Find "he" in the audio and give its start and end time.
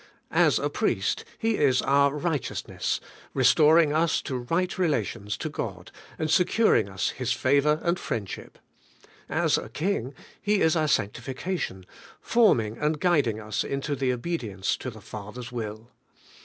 1.37-1.57, 10.41-10.59